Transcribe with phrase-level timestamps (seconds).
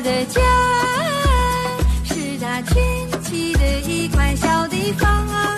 [0.00, 0.40] 的家
[2.04, 5.56] 是它圈起的一块小地方啊，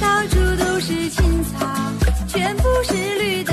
[0.00, 1.64] 到处都是青草，
[2.26, 3.52] 全部是绿的。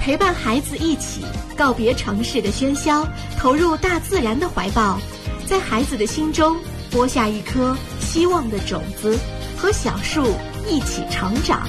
[0.00, 1.24] 陪伴孩子一起
[1.56, 3.04] 告别城市的喧嚣，
[3.36, 5.00] 投入大自然的怀抱，
[5.46, 6.56] 在孩子的心中
[6.92, 9.18] 播下一颗希望的种子，
[9.56, 10.36] 和小树
[10.68, 11.68] 一起成长。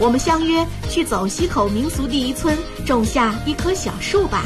[0.00, 4.44] 我们相约去走西口民俗第一村，种下一棵小树吧。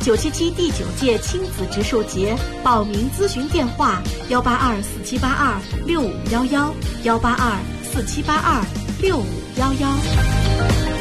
[0.00, 6.72] 九七七第九届亲子植树节报名咨询电话：幺八二四七八二六五幺幺，
[7.02, 8.64] 幺八二四七八二
[9.00, 9.26] 六五
[9.58, 10.97] 幺幺。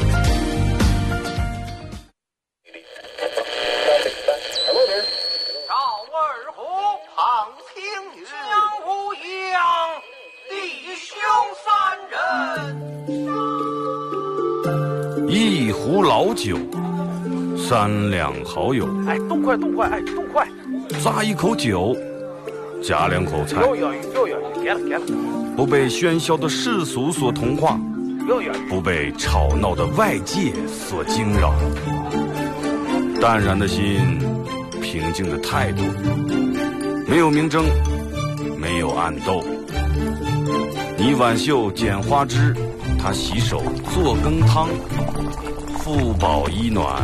[17.68, 20.48] 三两好友，哎，动快动快，哎，动快！
[21.04, 21.94] 咂一口酒，
[22.82, 25.02] 夹两口菜，又有又有，给了给了，
[25.54, 27.78] 不被喧嚣的世俗所同化，
[28.26, 28.54] 又有。
[28.70, 31.54] 不被吵闹的外界所惊扰，
[33.20, 34.18] 淡然的心，
[34.82, 35.84] 平静的态度，
[37.06, 37.66] 没有明争，
[38.58, 39.44] 没有暗斗。
[40.98, 42.56] 你挽袖剪花枝，
[42.98, 43.62] 他洗手
[43.94, 44.70] 做羹汤，
[45.80, 47.04] 腹饱衣暖，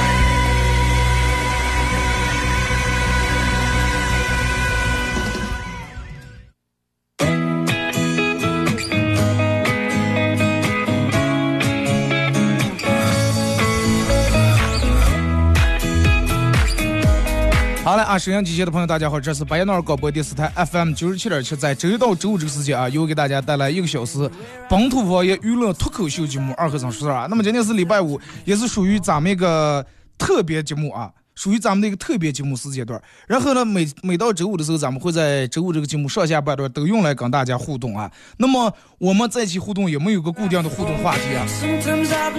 [17.83, 24.29] 好嘞啊，收音机前的朋友，大家好，这是白彦淖尔广播电视台 FM 九十七点七，在周一到周五这个时间啊，又给大家带来一个小时
[24.69, 27.27] 本土方言娱乐脱口秀节目《二和尚说事儿》啊。
[27.27, 29.83] 那么今天是礼拜五，也是属于咱们一个
[30.15, 33.01] 特别节目啊，属于咱们的一个特别节目时间段。
[33.25, 38.11] 然后呢，每每到周五的时候，咱们会在周五这个节目上下半段都用来跟大家互动啊。
[38.37, 41.47] 那么我们在一起互动也没有个固定的互动话题啊，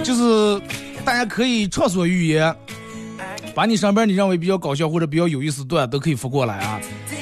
[0.01, 0.61] 就是
[1.03, 2.55] 大家可以畅所欲言。
[3.55, 6.79] 把你身边你认为比较搞笑或者比较有意思的段都可以发过来啊，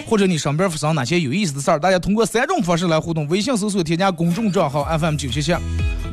[0.08, 5.54] 或者你身边发生哪些有意思的事儿，大家通过三种方式来互动：微信搜索添加公众账号 FM 九七七，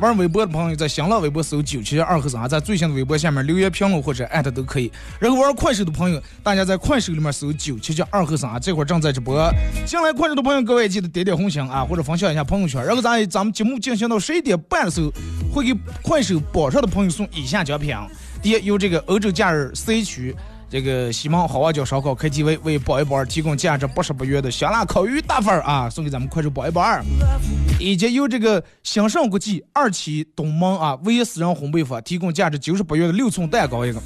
[0.01, 4.91] 玩微博的朋友在新浪微博搜九七七二和尚，在最新的微博下面留言评论或者艾特都可以。
[5.19, 9.49] 然后玩快手的朋友，大家在快手里面搜九七七二和尚啊，这会儿正在直播。
[9.85, 12.83] 进来快手的朋友，各位记得点点红心啊，或者分享一下朋友圈。
[12.85, 15.11] 然后咱咱们节目进行到十一点半的时候，
[15.53, 17.95] 会给快手榜上的朋友送以下奖品。
[18.41, 20.35] 第一，由这个欧洲假日 C 区
[20.69, 27.03] 这个西门好望角烧烤 KTV 为宝一宝二提供价值八十八元的香辣烤鱼大份啊，送给咱们快手宝一宝二，
[27.79, 34.01] 以及由这个兴盛国际二期东门啊唯一私人烘焙坊提供价值九十八元的六寸蛋糕一个，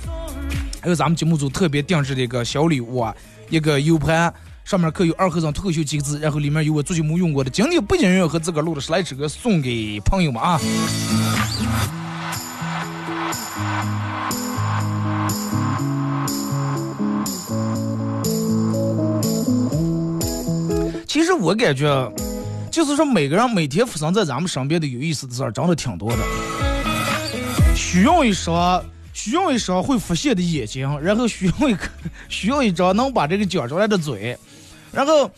[0.81, 3.16] 还有咱们节目组特别定制的一个小礼物啊，
[3.50, 4.34] 一个 U 盘。
[4.66, 10.57] 上面刻有“二和尚脱口秀”几个字，然后里面有我最近没用过的经典背景音乐和自个儿录的十来首歌，送给朋友们啊。
[21.13, 22.12] 其实我感觉，
[22.71, 26.18] 就是说每个人每天发生在咱们身边的有意思的事儿，真的挺多的。
[27.75, 28.83] 需要一双
[29.13, 31.88] 需要一双会发现的眼睛，然后需要一个
[32.30, 34.36] 需要一张能把这个讲出来的嘴，
[34.92, 35.30] 然后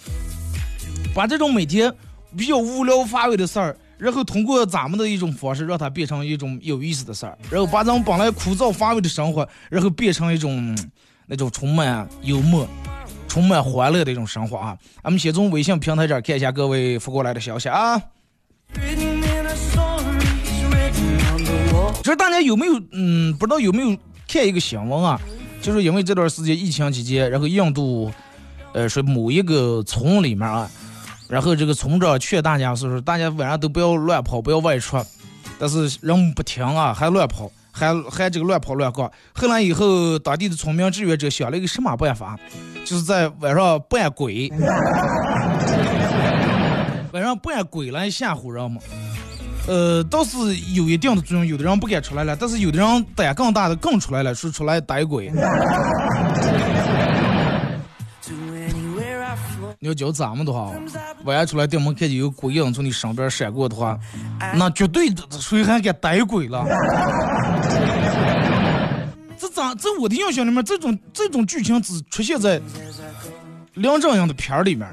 [1.13, 1.93] 把这种每天
[2.37, 10.73] 比较无聊乏味的事儿，然后通过咱们的一种方式，让它变成一种有意思的事儿，然后把咱们本来枯燥乏味的生活，然后变成一种
[11.25, 12.65] 那种充满幽默、
[13.27, 14.77] 充满欢乐的一种生活啊！
[15.01, 18.01] 俺们先从微信平台这儿看一下各位发过来的消息啊。
[22.01, 25.19] 就是大家有没有嗯，不知道有没有看一个新闻啊？
[25.61, 28.11] 就是因为这段时间疫情期间，然后印度，
[28.73, 30.69] 呃，说某一个村里面啊，
[31.27, 35.03] 然后这个村长劝大家是说，大家晚上都不要乱跑，不要外出，
[35.57, 39.11] 但是人不听啊，还乱跑，还还这个乱跑乱逛。
[39.33, 42.39] 后来以后，当地的村民志愿者想了一个什么办法，
[42.85, 44.49] 就是在晚上扮鬼，
[47.11, 48.81] 晚上扮鬼来吓唬人们。
[49.67, 50.37] 呃，倒是
[50.73, 55.29] 有一定的作用，有的人不敢出来了，但是有的人胆更大的更出来了，说出来逮鬼。
[59.85, 60.71] 要教咱们的话，
[61.23, 63.97] 晚上出来，店门看见有鬼影从你身边闪过的话，
[64.55, 66.65] 那绝对谁还敢逮鬼了？
[69.37, 69.75] 这咋？
[69.75, 72.59] 在我的印象里面，这种这种剧情只出现在
[73.75, 74.89] 梁正英的片儿里面。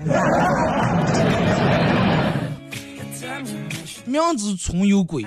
[4.05, 5.25] 明知村有鬼，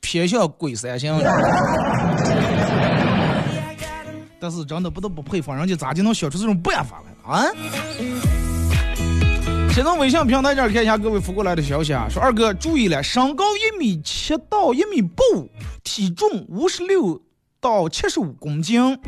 [0.00, 1.18] 偏向鬼三行。
[4.38, 7.44] 但是真的不得不佩服人家咋就能想出这种办法来啊！
[9.80, 15.48] 先从微信平台这儿看一下各位发过来的消息啊，说二哥注意了，身高一米七到一米八五，
[15.82, 17.18] 体重五十六
[17.62, 18.98] 到七十五公斤。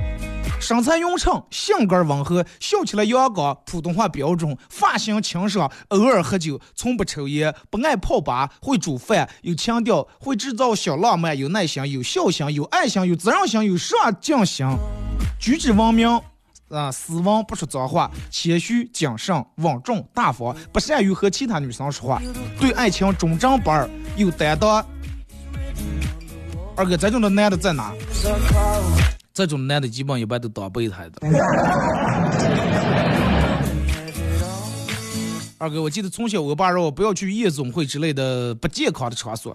[0.59, 14.67] 身材匀称，性格温和，笑起来阳刚，普通话标准，发型清爽，偶尔喝酒，从不抽烟，不爱泡吧，会煮饭，有情调，会制造小浪漫，有耐心，有孝心，有爱心，有责任心，有上进心，
[15.39, 16.19] 举止文明，
[16.73, 22.23] 啊，斯文不说脏话，谦虚谨慎，稳重大方，不善于和其他女生说话，
[22.59, 24.85] 对爱情忠贞不二，有担当。
[26.75, 27.93] 二哥，这种的男的在哪？
[29.35, 31.21] 这种男的基本一般都当备胎的。
[35.59, 39.55] 二哥，我记得从小我爸让我不要去夜总会之类的不健康的场所，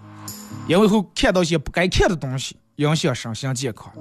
[0.68, 3.92] 因为会看到些不该看的东西，影响身心健康。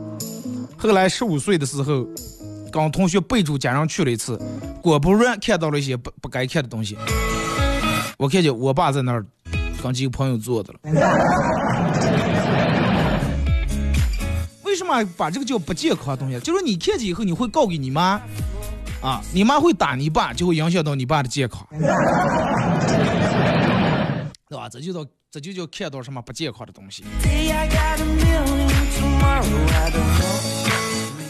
[0.78, 2.08] 后来十五岁的时候，
[2.72, 4.40] 跟同学备注家人去了一次，
[4.81, 6.98] 果不然看到了一些不不该看的东西。
[8.18, 9.25] 我看见我爸在那儿
[9.81, 10.80] 跟几个朋友坐的了。
[14.64, 16.40] 为什么把这个叫不健康的东西？
[16.42, 18.19] 就是你看见以后，你会告给你妈，
[19.02, 21.66] 啊，你妈会打你爸，就会影响到你爸的健康，
[24.50, 24.69] 对吧？
[24.69, 27.04] 这就叫这就叫看到什么不健康的东西。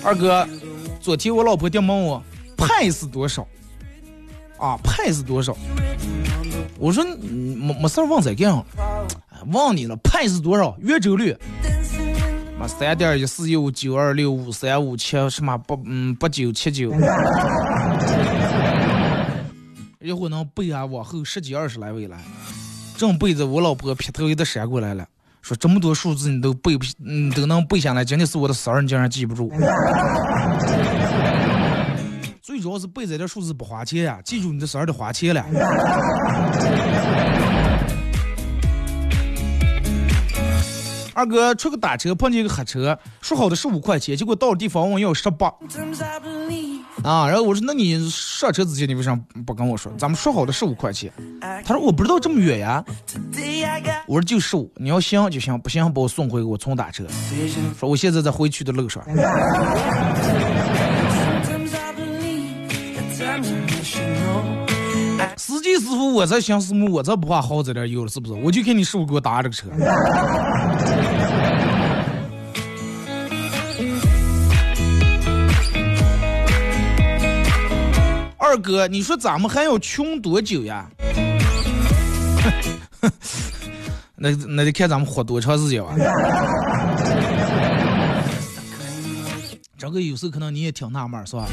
[0.03, 0.47] 二哥，
[1.07, 2.21] 昨天我老婆爹问我
[2.57, 3.47] 派是多少，
[4.57, 5.55] 啊，派是多少？
[6.77, 8.61] 我说没没事儿问这干
[9.45, 10.75] 问你了，派是多少？
[10.81, 11.33] 圆周率。
[12.59, 16.91] 么三点一四一五九二六五三五七什么八嗯八九七九，
[20.01, 22.17] 一会能背啊往后十几二十来位了，
[22.97, 25.07] 正背着我老婆劈头一的闪过来了，
[25.47, 29.49] 说这么多数字你都背不你都能背下来，真的是我的事儿你竟然记不住。
[32.43, 35.41] 最主要是背这点数字不花钱呀，记住你的事儿得花钱了。
[41.17, 45.47] 二哥出个打车碰见一个黑车，说好的十五块钱，结果到了地方问要十八。
[47.01, 49.91] 啊，然后我说那你上车之前你为啥不跟我说？
[49.97, 51.11] 咱们说好的十五块钱。
[51.65, 52.85] 他说我不知道这么远呀。
[54.05, 57.03] 我说就十五，你要行就行，不行把我送回我重打车。
[57.79, 59.03] 说我现在在回去的路上。
[65.67, 68.33] 司机师傅，我这行师傅，我这不怕耗这点油了，是不是？
[68.41, 69.67] 我就看你师傅给我打这个车。
[78.37, 80.89] 二哥，你说咱们还要穷多久呀？
[84.15, 85.89] 那那得看咱们活多长时间吧。
[89.77, 91.45] 这个有时候可能你也挺纳闷，是吧？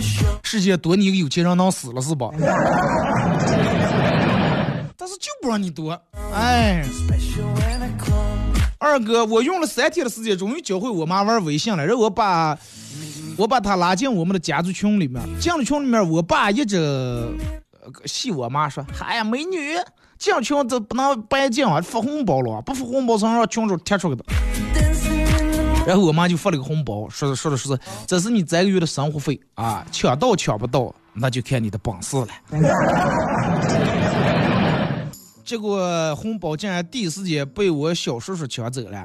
[0.42, 2.30] 世界多你一个有钱人能死了是吧？
[5.44, 6.00] 不让你多，
[6.32, 6.82] 哎。
[8.78, 11.84] 二哥，我用了三天的时间，终于教会我妈玩微信了。
[11.84, 12.58] 然后我把，
[13.36, 15.22] 我把她拉进我们的家族群里面。
[15.38, 17.28] 进了群里面，我爸一直
[18.06, 19.76] 戏我妈说：“哎呀，美女，
[20.18, 24.24] 进群这不能白进啊，发红包了，不发红包能让群主踢出去的。”
[25.86, 32.28] 然后我妈就发了个红包，说着说着说着这是你这个月的生活费啊，抢到抢不到那就看你的本事了。
[35.44, 39.04] 结果红包竟然第一时间被我小叔叔抢走了。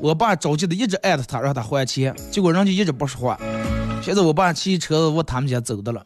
[0.00, 3.38] 我爸着急的一直艾特他，让他还钱，结果人家一直不说话。
[4.02, 6.02] 现在我爸骑车子往他们家走的了。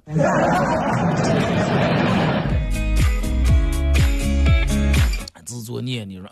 [5.47, 6.29] 自作孽，你说。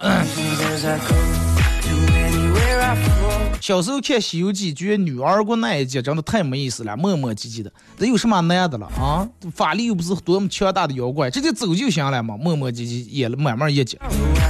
[3.61, 7.73] 小时候看《西游记》，觉得女儿国那一集真的太没意思了，磨磨唧唧的。
[7.97, 9.29] 这有什么难的了啊？
[9.55, 13.97] 法力又不是多么强大的妖怪，直接走就行了嘛，磨磨唧唧演了慢慢一集。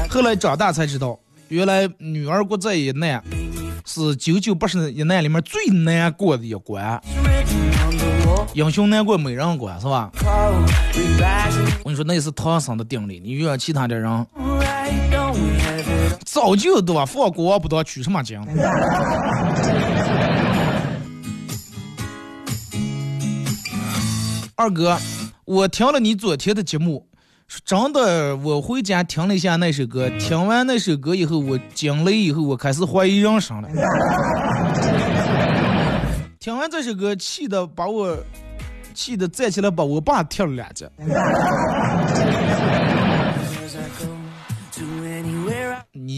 [0.09, 1.19] 后来长大才知道，
[1.49, 3.23] 原来女儿国这一难
[3.85, 6.99] 是九九八十一难里面最难过的一关。
[8.55, 10.11] 英雄难过美人关是吧？
[10.15, 14.27] 我跟你说，那也是唐僧的定力，你遇上其他的人。
[16.33, 17.05] 早就对吧？
[17.05, 18.41] 放国王不当取什么经？
[24.57, 24.97] 二哥，
[25.45, 27.07] 我听了你昨天的节目，
[27.67, 33.69] 真的，我回家听了一下那首歌，听完那首歌以后，我惊雷以后，我开始怀疑人生了。
[36.41, 38.17] 听完这首歌，气的把我
[38.95, 40.87] 气的站起来把我爸踢了两脚。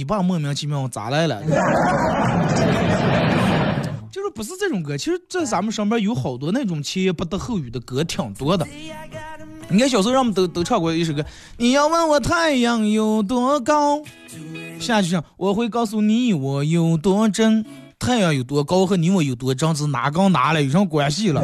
[0.04, 1.42] 你爸莫名其妙咋来了？
[4.12, 8.66] 就是不是这种歌，其实在咱们身边有好多那种前言不搭后语的歌，挺多的。
[9.70, 11.24] 你看小时候让，我们都都唱过一首歌。
[11.56, 14.02] 你要问我太阳有多高，
[14.78, 17.64] 下句唱我会告诉你我有多真。
[17.98, 21.40] 太阳有多高和你我有多真，是哪高哪了有什么关系了？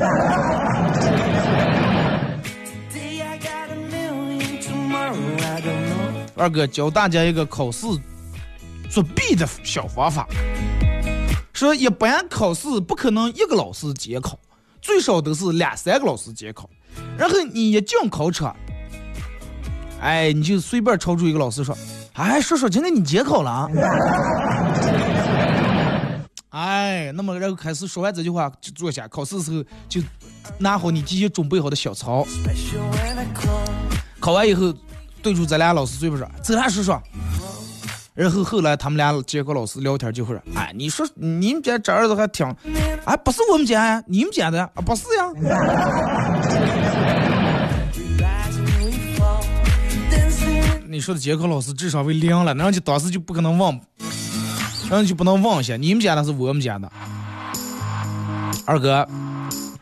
[6.36, 7.86] 二哥教大家一个考试
[8.90, 10.26] 作弊的小方法，
[11.52, 14.36] 说一般考试不可能一个老师监考，
[14.82, 16.68] 最少都是两三个老师监考。
[17.16, 18.56] 然后你一进考场，
[20.00, 21.76] 哎，你就随便抄出一个老师说
[22.14, 23.70] ：“哎，叔叔今天你监考了？”
[26.50, 30.02] 哎，那么然后开始说完这句话就坐下，考试的时候就
[30.58, 32.26] 拿好你提前准备好的小抄。
[34.18, 34.74] 考完以后。
[35.22, 36.98] 对住咱俩老师嘴巴说：“走啦，叔叔。”
[38.14, 42.46] 然后后来他们俩监考老师聊天就会说：“哎，你说你们家这儿子还挺……
[43.04, 45.32] 哎，不是我们家呀，你们家的啊，不是呀。”
[50.88, 53.72] 你说的监考老师智商为零了，那人家当时就不可能忘，
[54.90, 56.90] 人家就不能忘下你们家的是我们家的。
[58.66, 59.08] 二哥，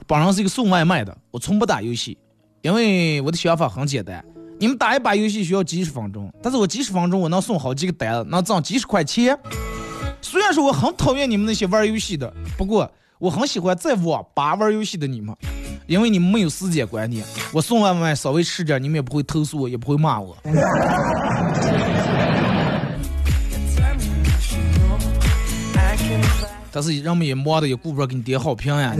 [0.06, 2.18] 本人是一个送外卖的，我从不打游戏，
[2.60, 4.22] 因为我的想法很简单。
[4.60, 9.38] 你们打一把游戏需要几十分钟，但是我几十分钟我能送好几个单子，能挣几十块钱。
[10.20, 15.32] 虽然说我很讨厌你们那些玩游戏的，不过我很喜欢在网吧玩游戏的你们，
[15.86, 17.24] 因为你们没有时间观念。
[17.52, 20.36] 我送外卖稍微迟点，你们也不会投诉我，也不会骂我。
[26.72, 28.92] 但是人们也忙的也顾不着给你点好评呀。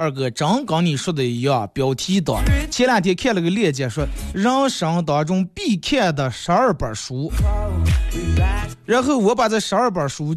[0.00, 2.42] 二哥真跟你说的一样，标题党。
[2.70, 4.02] 前两天看了个链接，说
[4.32, 7.30] 人生当中必看的十二本书，
[8.86, 10.34] 然后我把这十二本书，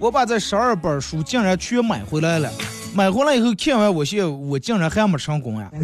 [0.00, 2.50] 我把这十二本书竟然全买回来了。
[2.92, 5.70] 买回来以后看完，我现我竟然还没成功呀。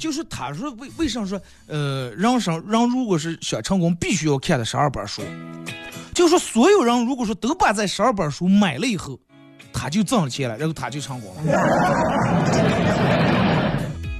[0.00, 5.22] 就是他说为为什么说呃人生人如果是想成功，必须要看的十二本书。
[6.12, 9.16] 就说所有人如果说都把这十二本书买了以后。
[9.72, 11.42] 他就挣了钱了，然后他就成功了。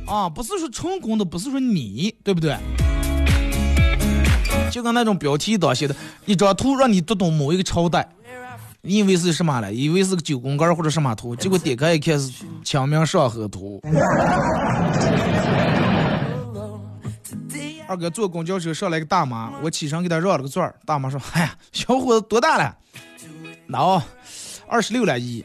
[0.13, 2.57] 啊，不是说成功的，不是说你，对不对？
[4.71, 5.95] 就跟那种标题党写的，
[6.27, 8.09] 一张图让你读懂某一个朝代，
[8.83, 9.73] 你以为是什么了？
[9.73, 12.29] 以为是个九宫格或者什么图，结果点开一看是
[12.65, 13.81] 《清明上河图》。
[17.89, 22.77] 二哥坐公交车上来个大妈，我起身给他绕了个座儿，大妈说：“哎呀，小伙子多大了？”
[23.69, 24.01] 喏。
[24.71, 25.45] 二十六了，一，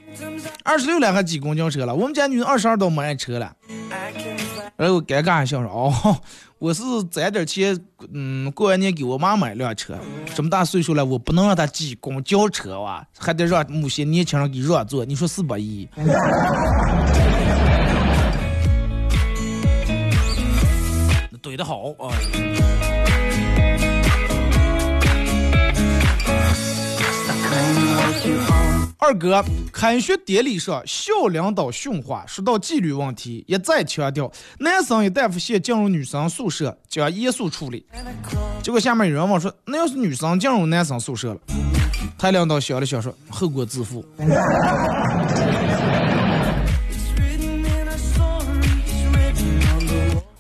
[0.64, 1.96] 二十六了还挤公交车了。
[1.96, 3.52] 我们家女儿二十二都没爱车了。
[4.78, 6.22] 然后尴尬一笑说：“哦，
[6.60, 7.76] 我是攒点钱，
[8.14, 9.98] 嗯，过完年给我妈买辆车。
[10.36, 15.04] 这么大岁数了，我不能让她挤公交车哇，还得让某些年轻人给让座。
[15.04, 15.58] 你说是不？
[15.58, 15.90] 一，
[21.42, 22.14] 怼的好啊。”
[28.98, 37.86] 二哥，开学典礼上，校领导训话，说到纪律问题，一再强调，男生一旦发现进入女生宿舍，就要严肃处理。
[38.64, 41.40] 结果下面有人问说，那要是女生进入男生宿舍了，
[42.18, 44.04] 他领导想了想说，后果自负。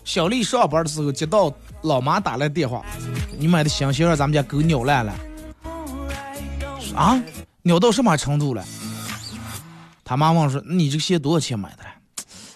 [0.04, 2.86] 小丽上班的时候接到老妈打来电话，
[3.38, 5.14] 你买的新鞋让咱们家狗咬烂了。
[6.96, 7.22] 啊，
[7.68, 8.64] 鸟到什么程度了？
[10.04, 11.78] 他妈问说，你这个鞋多少钱买的？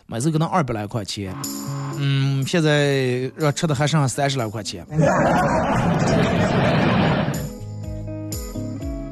[0.05, 1.35] 买这个能二百来块钱。
[1.97, 4.85] 嗯，现在让吃的还剩三十来块钱。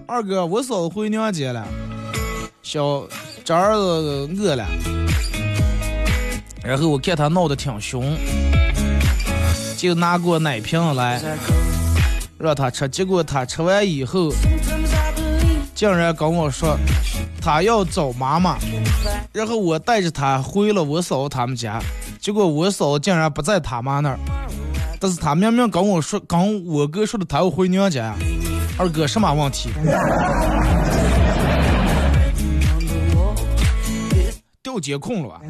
[0.08, 1.68] 二哥，我嫂子回娘家了，
[2.62, 3.04] 小
[3.44, 4.68] 这儿子饿了，
[6.63, 8.16] 然后我看他闹得挺凶，
[9.75, 11.20] 就拿过奶瓶来
[12.38, 14.32] 让他吃，结果他吃完以后，
[15.78, 16.76] 竟然跟我说
[17.40, 18.58] 他要找妈妈，
[19.32, 21.80] 然后我带着他回了我嫂子他们家，
[22.20, 24.18] 结果我嫂子竟然不在他妈那儿，
[25.00, 28.16] 但是他明明跟我说，跟我哥说的他要回娘家。
[28.80, 29.70] 二哥，什么问题？
[34.64, 35.42] 调监控了吧？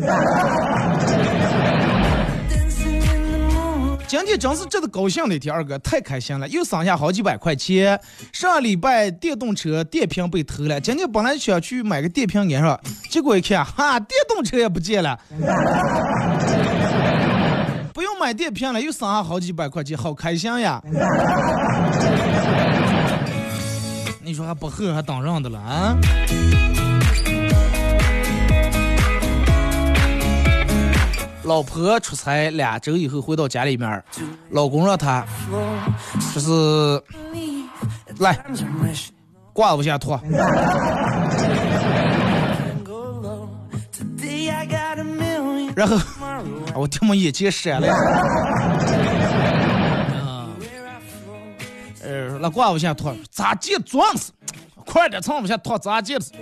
[4.07, 7.99] 今天真是值得高兴的一天，二哥太开心了，又省下好几百块钱。
[8.31, 15.19] 上礼拜电动车电瓶被偷了，今天本来想去买个电瓶安上，结果一看，哈，电动车也不见了。
[17.93, 20.81] 不用买电瓶了，又省下好几百块钱，好开心呀！
[24.23, 25.97] 你说还不喝还当人的了啊？
[31.47, 34.03] 老婆出差两周以后回到家里面，
[34.49, 35.25] 老公让他
[36.35, 37.01] 就是
[38.19, 38.37] 来
[39.53, 40.19] 挂往下拖，
[45.73, 45.97] 然后
[46.75, 47.93] 我听我眼睛闪了，
[50.13, 50.49] 啊，
[52.03, 54.33] 呃，那挂往下拖咋接撞死？
[54.85, 56.33] 快点从往下拖咋接死？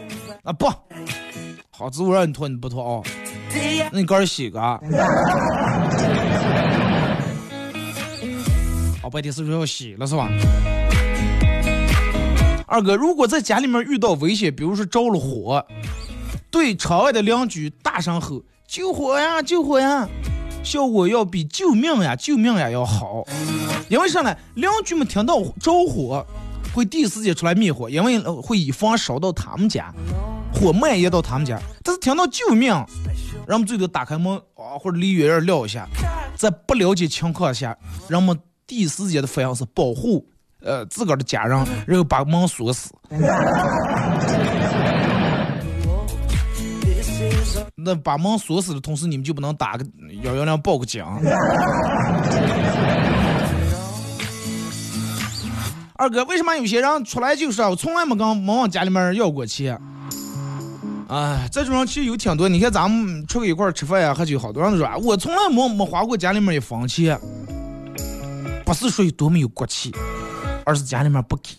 [0.43, 0.67] 啊不，
[1.77, 3.03] 好子我让你脱你不脱啊？
[3.91, 4.61] 那你赶紧洗个。
[9.03, 10.29] 哦，白天是不是要洗了是吧？
[12.65, 15.65] 二哥，如果在家里面遇到危险，比如说着了火，
[16.49, 20.07] 对窗外的邻居大声吼：“救火呀，救火呀！”
[20.63, 23.25] 效果要比救命呀、救命呀要好。
[23.89, 24.33] 因为啥呢？
[24.53, 26.25] 邻居们听到着火，
[26.73, 29.93] 会第一时间出来灭火，因为会以防烧到他们家，
[30.51, 31.61] 火蔓延到他们家。
[32.05, 32.71] 听到救命，
[33.47, 35.87] 人们最多打开门啊，或者离远点撂一下。
[36.35, 37.75] 在不了解情况下，
[38.07, 40.23] 人们第一时间的反应是保护
[40.61, 42.93] 呃自个儿的家人，然后把门锁死。
[47.73, 49.83] 那把门锁死的同时，你们就不能打个
[50.21, 51.03] 幺幺零报个警。
[55.97, 59.81] 二哥，为什么有些人出来就是啊我从来没跟没往家里面要过钱？
[61.07, 62.49] 哎，这种人其实有挺多。
[62.49, 67.19] 你看咱们出去一块吃饭呀、喝酒，好多人都说我从来没没花过家里面一分钱，
[68.65, 69.93] 不是说有多么有骨气，
[70.65, 71.51] 而是家里面不给。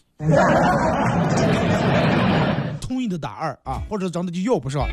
[2.80, 4.88] 同意的打二啊，或者真的就要不上。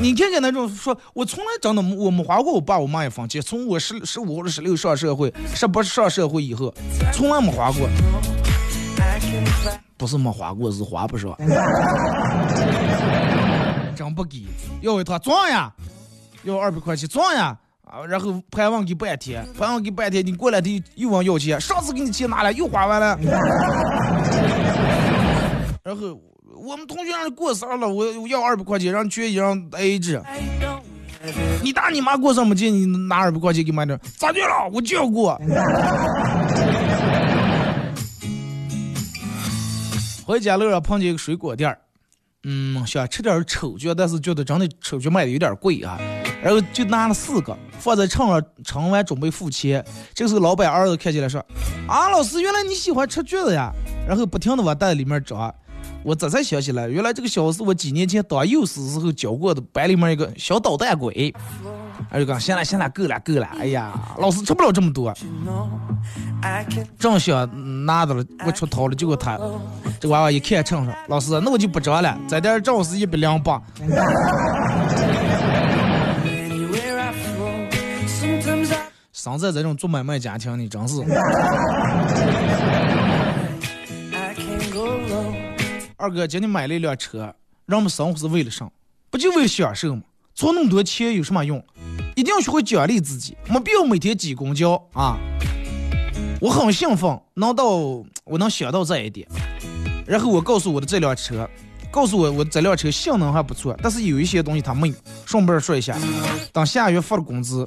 [0.00, 6.74] 你看看那种说，我从来真的我没花过我爸我妈一分钱，从我十十五或者十六上社会，十八上社会以后，
[7.12, 7.88] 从来没花过。
[9.96, 11.36] 不是没花过，是花不上。
[13.96, 14.44] 真不给，
[14.82, 15.72] 要一趟撞呀，
[16.42, 18.04] 要二百块钱撞呀啊！
[18.06, 23.18] 然后盘问给半天，盘问给半天，你过来的又往要钱，上次给你钱拿了又花完了。
[25.82, 26.20] 然后
[26.54, 30.22] 我们同学让过生日了，我我要二百块钱，让去一让 A 制。
[31.62, 34.68] 你大你妈过生日没见你拿二百块钱给买点，咋的了？
[34.72, 35.40] 我就要过。
[40.24, 41.78] 回家路上碰见一个水果店儿，
[42.48, 45.98] 嗯，想吃点丑角，但是觉得真的丑角卖的有点贵啊，
[46.40, 49.84] 然后就拿了四个放在秤上称完准备付钱。
[50.14, 51.44] 这个时候老板儿子看见了说
[51.88, 53.72] ：“啊，老师，原来你喜欢吃橘子呀？”
[54.06, 55.52] 然后不停的往袋里面装。
[56.04, 61.34] 我这才想起来，原来这个小子我几年前当幼师时候教过的班里面一个小捣蛋鬼。
[62.10, 65.12] 哎，就讲行了行了，够了够了，哎呀，老师吃不了这么多。
[66.98, 69.38] 正想拿到了，我出头了，结果他
[70.00, 73.60] 这娃娃一看秤上，老师，那我就不装了，这点正好是一百两八。
[79.12, 81.02] 生在这种做买卖家庭，你真是。
[85.96, 88.70] 二哥，今天买了一辆车，人们生活是为了啥？
[89.10, 90.02] 不就为了享受吗？
[90.36, 91.64] 存那么多钱有什么用？
[92.14, 95.16] 一定要学会奖励自己，没必要每天挤公交啊！
[96.42, 97.64] 我很兴奋，能到
[98.24, 99.26] 我能想到这一点。
[100.04, 101.48] 然后我告诉我的这辆车，
[101.90, 104.94] 告诉我我这辆车性能还不错，但是有一些东西它没有。
[105.24, 105.96] 顺便说一下，
[106.52, 107.66] 等下月发了工资，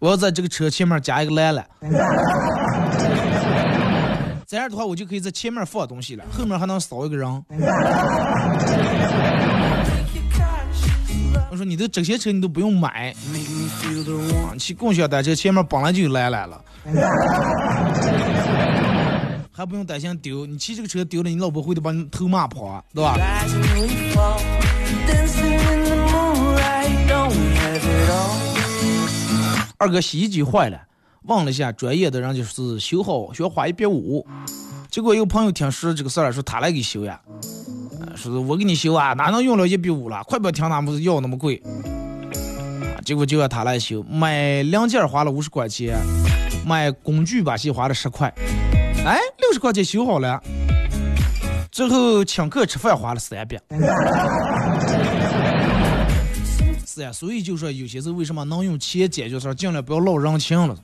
[0.00, 1.64] 我要在这个车前面加一个栏栏。
[4.44, 7.44] 这样的话，我就可以在前面放东西了，后面还能少一个人。
[11.50, 13.14] 我说你的这些车你都不用买，
[14.58, 16.62] 骑共享单车前面本来就有栏栏了，
[19.50, 20.44] 还不用担心丢。
[20.44, 23.16] 你骑这个车丢了，你老婆会得把你头骂跑，对吧？
[29.78, 30.82] 二哥洗衣机坏了。
[31.22, 34.26] 问了一下专业的人，就是修好需要花一百五。
[34.90, 37.20] 结果有朋友听说这个事儿，说他来给修呀，
[38.18, 40.22] 说是我给你修啊，哪能用了一比五了？
[40.24, 41.62] 快不要听他们要那么贵。
[43.04, 45.96] 结果就让他来修，买零件花了五十块钱，
[46.66, 48.32] 买工具把戏花了十块，
[49.06, 50.42] 哎，六十块钱修好了。
[51.70, 53.56] 最后请客吃饭花了三百。
[56.84, 60.76] 是呀，所以就说有些时候为什么能用钱解决事儿，尽量不要落人情了。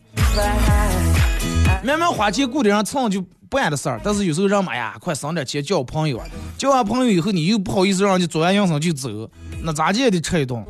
[1.82, 6.26] 明明花钱雇的人蹭就不安的事儿，但是有时候让妈呀，快省点钱交朋友啊！
[6.58, 9.30] 交完朋友以后，你又不好意思让人家做完营生就走，
[9.62, 10.64] 那咋地也得吃一顿。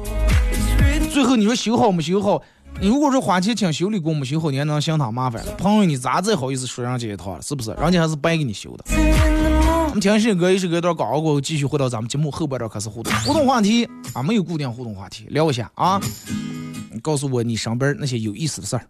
[1.12, 2.42] 最后你说修好没修好？
[2.80, 5.52] 你如果说花钱请修理工没修好，你还能嫌他麻烦了？
[5.52, 7.42] 朋友你咋再好意思说人家一套了？
[7.42, 7.70] 是不是？
[7.72, 8.84] 人家还是白给你修的。
[9.87, 13.12] 我们听一首歌，一段广告过后，继续回到咱们节目后半段开始互动。
[13.20, 16.00] 互动话题啊，没有固定互动话题，聊一下啊。
[17.00, 18.87] 告诉我你上班那些有意思的事儿。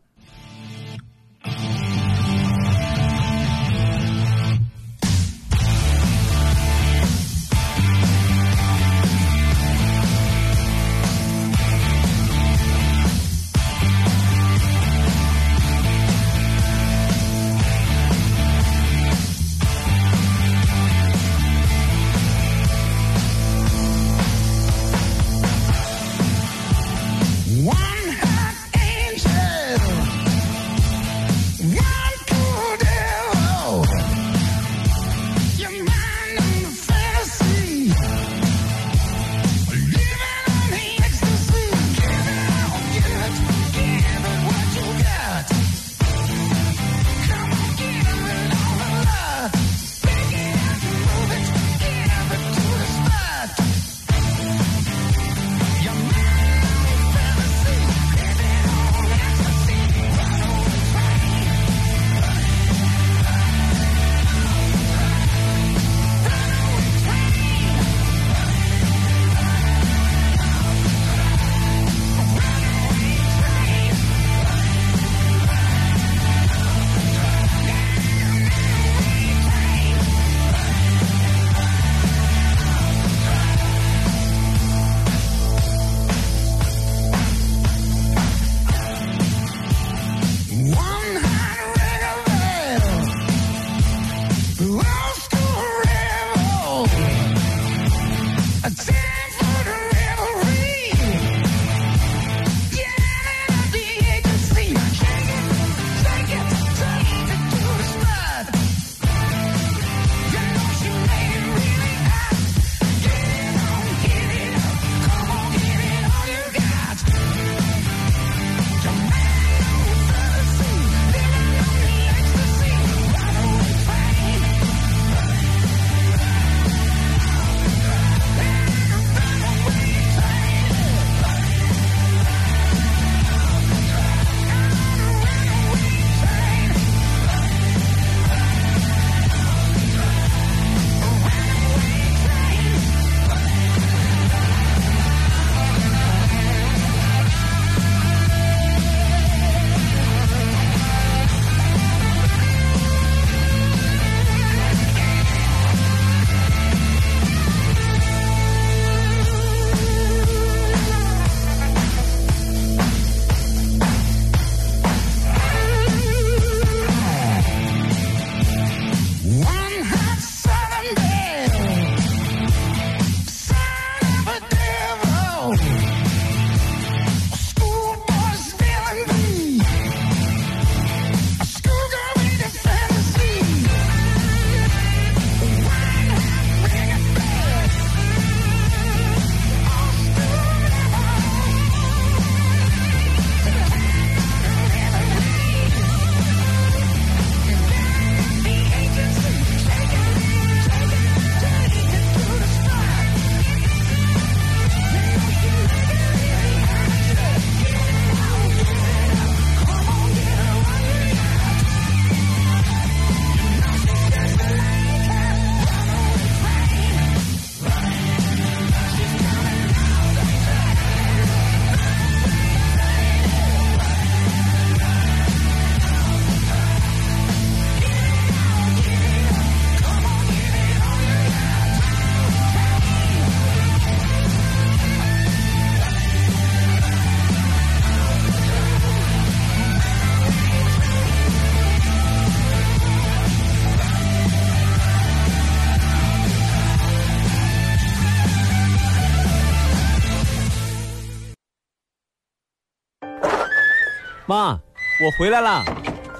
[254.34, 254.58] 妈，
[255.00, 255.64] 我回来了。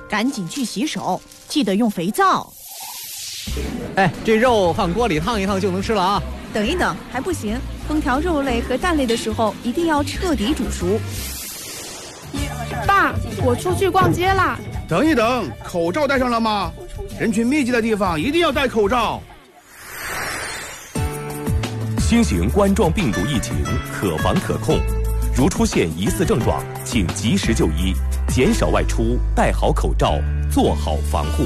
[0.09, 2.48] 赶紧去洗手，记得用肥皂。
[3.96, 6.22] 哎，这肉放锅里烫一烫就能吃了啊。
[6.53, 11.00] 等一等，还不行，烹调肉类和蛋类的时候一定要彻底煮熟。
[12.87, 13.12] 爸，
[13.44, 14.57] 我出去逛街啦。
[14.88, 16.70] 等一等，口罩戴上了吗？
[17.18, 19.20] 人群密集的地方一定要戴口罩。
[21.98, 23.57] 新型冠状病毒疫情
[23.92, 24.79] 可防可控，
[25.37, 27.92] 如出现疑似症状，请及时就医，
[28.29, 30.14] 减少外出，戴好口罩，
[30.49, 31.44] 做好防护。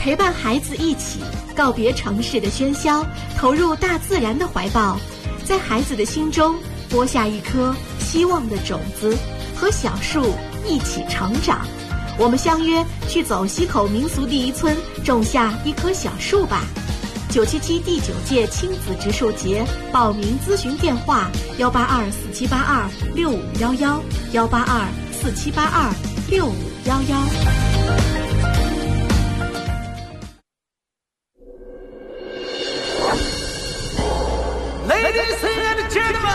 [0.00, 1.20] 陪伴孩子一起
[1.54, 3.06] 告别城市的喧嚣，
[3.38, 4.98] 投入大自然的怀抱，
[5.44, 6.56] 在孩子的心中
[6.90, 9.16] 播下一颗希望的种子，
[9.54, 10.34] 和小树
[10.66, 11.64] 一起成长。
[12.18, 16.64] 我们相约去走西口民俗第一村，种下一棵小树吧。
[17.32, 25.90] 九七七第九届亲子植树节报名咨询电话：幺八二四七八二六五幺幺，幺八二四七八二
[26.28, 27.16] 六五幺幺。
[34.86, 36.28] Ladies and gentlemen，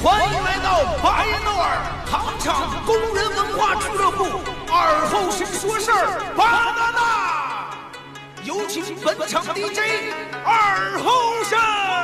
[0.00, 4.24] 欢迎来到巴彦淖尔糖厂工人文化俱乐部
[4.70, 6.87] 二后生说事儿巴，
[9.18, 9.80] 本场 DJ
[10.44, 11.97] 二后生。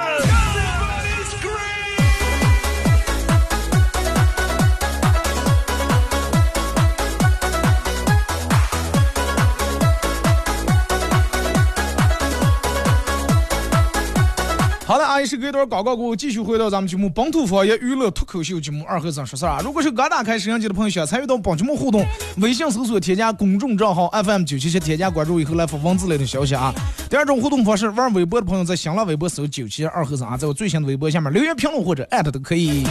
[15.14, 19.60] 好的，阿姨是隔一段广告过后，继续回到咱们节目本土方言娱乐脱口秀节目二和尚说事儿啊。
[19.62, 22.04] 如果是刚打开摄像机的朋友，想参与到本节目互动，
[22.38, 26.74] 微信搜索添加公众账号 FM 九七七，添加关注以后来发文字类的消息啊。
[27.08, 32.84] 第二种互动方式，玩微博的朋友在新浪微博搜九七二和尚啊，在我最新的微博下面留言评论或者艾特都可以。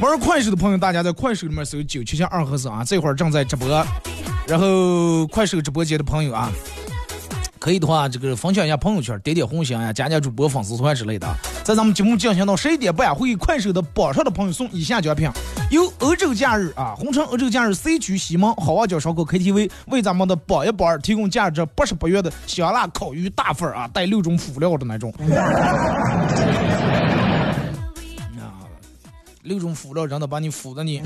[0.00, 3.68] 玩快手的朋友，大家在快手里面搜九七七二和尚啊，这会儿正在直播。
[4.48, 6.50] 然后快手直播间的朋友啊。
[7.60, 11.28] 可以的话，这个分享一下朋友圈，点点红心呀，加加主播粉丝团之类的。
[11.62, 15.30] 在咱们节目进行到十一点半，会给快手的榜上的朋友送以下奖品：
[15.70, 25.12] 由欧洲假日啊，红城欧洲假日 C 区西门好望角烧烤 KTV 为咱们的榜一榜二提供价值八十八元的香辣烤鱼大份啊，带六种辅料的那种。
[28.40, 28.64] 啊，
[29.42, 31.02] 六种辅料真的把你辅的你。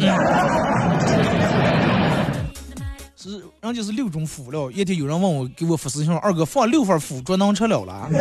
[3.24, 4.70] 是，人家是六种辅料。
[4.70, 8.06] 一天有人问我，给我发私信，二哥放六份辅助能吃了了。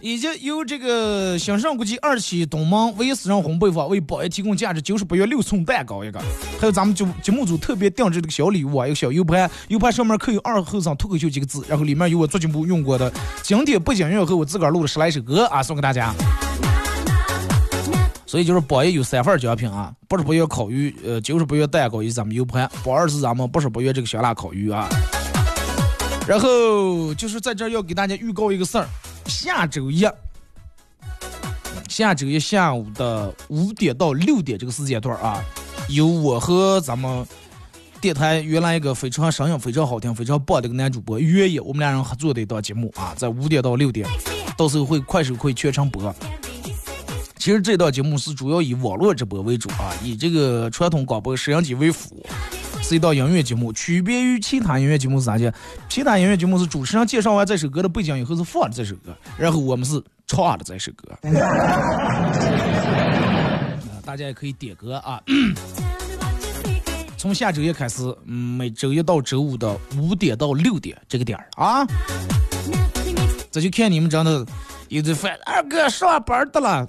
[0.00, 6.18] 已经由这个兴盛国际二期东门唯一私人烘焙坊为宝爷提供价值九十八元六寸蛋糕一个，
[6.58, 16.14] 还有咱们节节目组特别定制的小礼物啊，一个小 U 盘，U 盘上面刻有“二后生脱口秀”几个字，然后里面有我做节目用过的经典背景音乐和我自个儿录的十来首歌啊，送给大家。
[18.32, 24.88] 所以就是宝一有三份奖品啊，不是不约烤鱼，呃，就是不约蛋糕以及咱们 U 盘，宝二是咱们不是不约这个香辣烤鱼啊。
[26.26, 28.88] 然后就是在这儿要给大家预告一个事儿，
[29.26, 30.08] 下周一，
[31.90, 35.44] 下周一下午的五点到六点这个时间段啊，
[35.90, 37.26] 有我和咱们
[38.00, 44.08] 电台原来一个非常声音非常好听、非常棒的一个男主播约野，我们俩人合作的一档节目啊，在五点到六点，
[44.56, 46.02] 到时候会快手会全程播。
[47.42, 52.24] 其实这档节目是主要以网络直播为主啊，以这个传统广播摄像机为辅，
[52.80, 53.72] 是一档音乐节目。
[53.72, 55.50] 区别于其他音乐节目是啥呢？
[55.88, 61.18] 其他音乐节目是主持人介绍完这首歌的背景以后是放的这首歌，然后我们是唱的这首歌。
[64.06, 65.20] 大家也可以点歌啊。
[67.16, 71.84] 从下周一开始，嗯，每周一到周五的五点到六点这个点儿啊，
[73.50, 74.46] 这就看你们真的
[74.90, 75.36] 有的烦。
[75.44, 76.86] 二哥上班的了。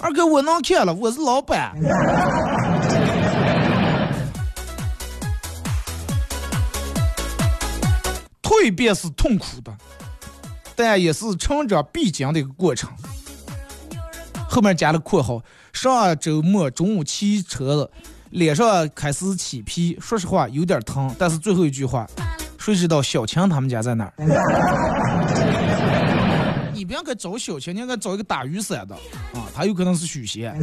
[0.00, 1.74] 二哥，我能看了，我是老板。
[8.42, 9.72] 蜕变是痛苦的，
[10.74, 12.90] 但也是成长必经的一个过程。
[14.48, 17.90] 后面加了括号，上周末中午骑车，
[18.30, 22.06] 脸上开始起皮，说实话有点疼，但是最后一句话，
[22.58, 24.12] 谁知道小强他们家在哪儿？
[26.72, 28.94] 你不要该找小强，你应该找一个打雨伞的
[29.34, 30.54] 啊，他有可能是许仙。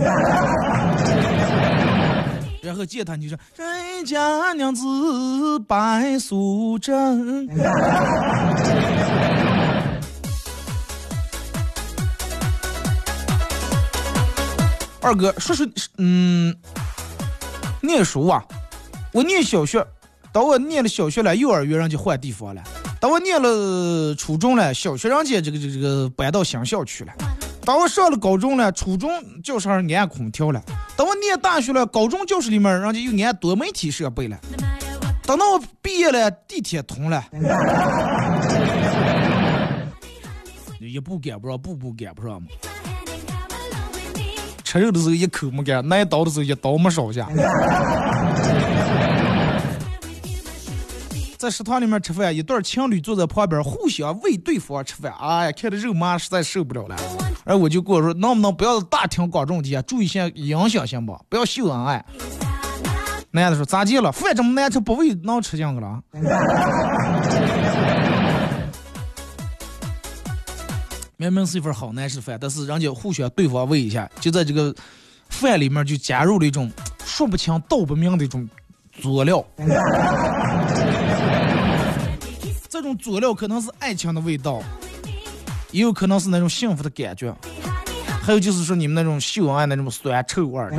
[2.61, 4.85] 然后见他你说人家娘子
[5.67, 7.49] 白素贞。
[15.01, 16.55] 二哥说说，嗯，
[17.81, 18.45] 念书啊，
[19.11, 19.83] 我念小学，
[20.31, 22.61] 等我念了小学了，幼儿园人家换地方了。
[23.01, 27.11] 等我念了初中了，小学人家这个这个这个搬到新校区了。
[27.65, 29.09] 等我上了高中了，初中
[29.41, 30.61] 教室上安空调了。
[30.97, 34.37] 等我念大学了，高中教室里面人家又安多媒体设备了。
[35.23, 37.23] 等到我毕业了，地铁通了。
[40.79, 42.47] 一步赶不上，步步赶不上嘛。
[44.63, 47.27] 吃肉的时候一口没干，拿刀的时候一刀没少下。
[51.43, 55.13] 在食堂里面吃饭，一对情侣坐在旁边，互相喂对方吃饭。
[55.19, 56.95] 哎呀，看着肉麻，实在受不了了。
[57.43, 61.19] 而我就跟我说，能不能不要大庭广众底下注意一下影响行不？
[61.27, 62.05] 不要秀恩爱。
[63.31, 64.09] 男的说咋地了？
[64.09, 66.01] 饭这么难吃，不喂能吃进去了？
[71.17, 74.73] 明明是一份好难吃饭，但是人家互相对方喂一下，就在这个
[75.27, 76.71] 饭里面就加入了一种
[77.03, 78.47] 说不清道不明的一种
[78.93, 79.45] 佐料。
[82.69, 84.61] 这种佐料可能是爱情的味道，
[85.71, 87.33] 也有可能是那种幸福的感觉，
[88.21, 90.71] 还有就是说你们那种秀恩爱那种酸臭味儿。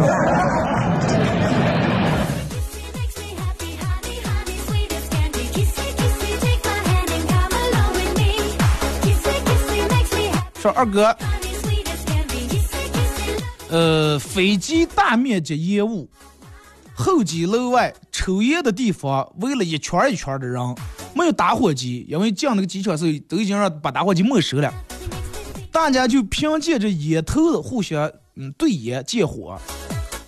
[10.60, 11.14] 说二哥，
[13.68, 16.08] 呃，飞机大面积烟雾，
[16.94, 20.62] 候机楼外抽烟的地方围了一圈一圈的人，
[21.16, 24.72] 没有打火机，因为进那个机场时候都已经让把打火机没收了，
[25.72, 29.60] 大家就凭借着烟头子互相嗯对烟借火，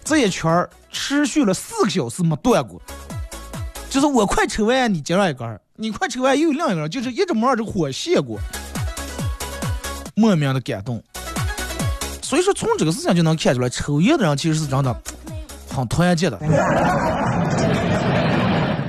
[0.05, 2.83] 这一圈持续了四个小时没断过，
[3.89, 8.41] 就是我快抽完你接上一根，你快抽完又有另一根，就是一直没让这火熄过。
[10.17, 11.01] 莫名的感动，
[12.21, 15.03] 所以说从这个事情就能看出来，抽烟的人其实是真的
[15.71, 16.37] 很团结的。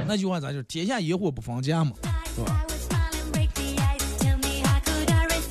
[0.07, 1.91] 那句话咋就天下野火不分家嘛，
[2.33, 2.63] 是吧？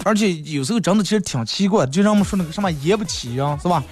[0.05, 3.83] 而且有时候真的其实挺奇怪，就让我们说那个什么爷不起样，是吧？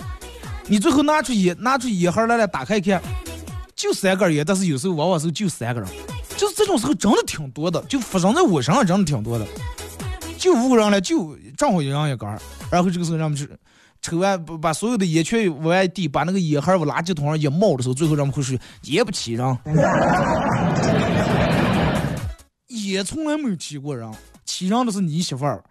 [0.66, 3.03] 你最后拿出烟拿出烟盒来来，打开一看，
[3.74, 5.90] 就三根烟，但是有时候往往时候就三个人，
[6.37, 9.46] 就是这种时候真的挺多的，就发生在我身上真的挺多的。
[10.38, 12.29] 就五个人了，就正好一人一根，
[12.70, 13.46] 然后这个时候让我们就
[14.05, 19.59] 抽完，把所有的烟全往外递，把那个烟盒往垃圾桶上一冒的时候，最后人们会说烟不起人，
[22.69, 24.07] 烟从来没有起过人，
[24.45, 25.64] 起人的是你媳妇儿。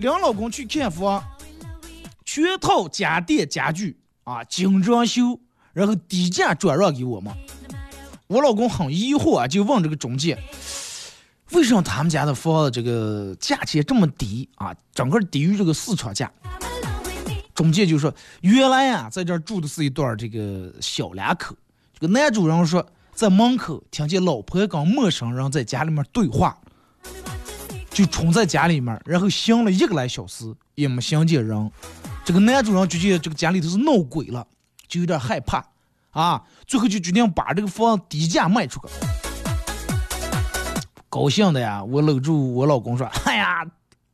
[0.00, 1.22] 两老公去看房，
[2.24, 5.38] 全套家电家具啊，精装修，
[5.72, 7.32] 然后低价转让给我们。
[8.26, 10.36] 我老公很疑惑啊，就问这个中介。
[11.52, 14.74] 为什么他们家的房子这个价钱这么低啊？
[14.94, 16.30] 整个低于这个市场价。
[17.54, 21.54] 中介就说，原来啊，在这儿住的是一对这个小两口。
[21.98, 22.84] 这个男主人说，
[23.14, 26.56] 在门口听见老婆跟陌生人在家里面对话，
[27.90, 31.70] 就冲在家里面，然后响了一个来小时也没响见人。
[32.24, 34.46] 这个男主人就觉得这个家里头是闹鬼了，
[34.88, 35.62] 就有点害怕
[36.12, 38.94] 啊，最后就决定把这个房子低价卖出去。
[41.12, 43.62] 高兴的呀，我搂住我老公说：“哎呀，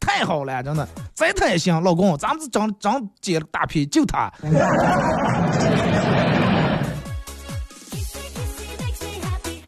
[0.00, 4.28] 太好了，真的，再他也行，老公，咱们是长长捡了大皮，就他。”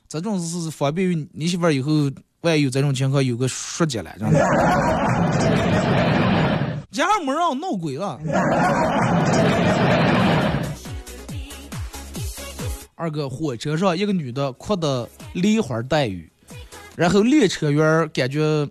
[0.09, 1.92] 这种是方便于你媳妇儿以后
[2.40, 4.40] 万一有这种情况有个说解了，真的。
[6.90, 8.18] 家上没让闹鬼了。
[12.96, 16.30] 二哥，火车上一个女的哭的梨花带雨。
[16.97, 18.68] 然后列车员感觉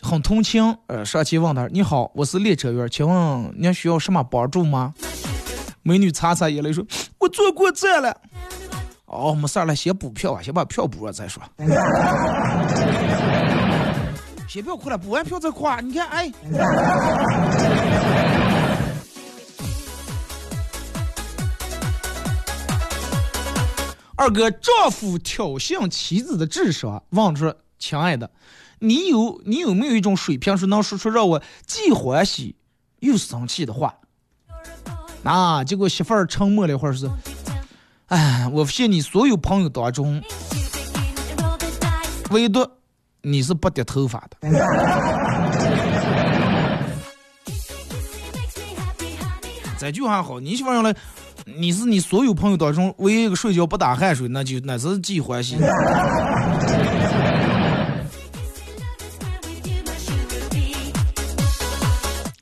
[0.00, 4.92] 很同情，呃，上前问他：“你好，我是列车员，请问您需要什么帮助吗？”
[5.82, 6.84] 美女擦擦眼泪说
[7.18, 8.16] ：“我坐过站了。”
[9.06, 11.42] 哦，没事了，先补票吧，先把票补了再说。
[14.46, 15.66] 先不要哭了，补完票再哭。
[15.82, 16.32] 你看，哎。
[24.18, 28.28] 二哥，丈夫挑衅妻子的智商，问说：“亲爱的，
[28.80, 32.56] 你有你有没有一种水平，是能说出让我既欢喜
[32.98, 33.94] 又生气的话？”
[35.22, 37.08] 啊，结果媳妇儿沉默了一会儿，是
[38.10, 40.20] ：“哎，我发现你所有朋友当中，
[42.30, 42.68] 唯独
[43.22, 44.36] 你是不掉头发的。
[49.78, 50.92] ”这句话好，你媳妇用来。
[51.56, 55.56] 你是你所有朋友当中唯一一个睡觉不打汗水，那就那是既欢喜。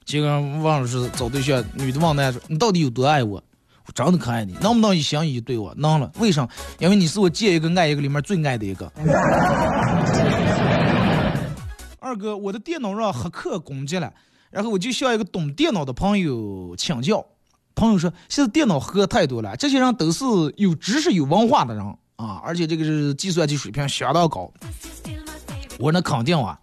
[0.04, 3.42] 这个忘了是找对象，女的问男说：“你到底有多爱我？”
[3.86, 5.72] 我真的可爱你，能不能一心一意对我？
[5.76, 6.48] 能了，为啥？
[6.80, 8.90] 因为你是我见一个爱一个里面最爱的一个。
[12.00, 14.12] 二哥，我的电脑让黑客攻击了，
[14.50, 17.24] 然后我就向一个懂电脑的朋友请教，
[17.76, 20.24] 朋友说现在电脑黑太多了，这些人都是
[20.56, 21.84] 有知识有文化的人
[22.16, 24.50] 啊，而且这个是计算机水平相当高。
[25.78, 26.58] 我说那肯定啊。